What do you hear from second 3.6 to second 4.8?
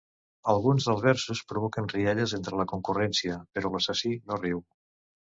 l'assassí no riu.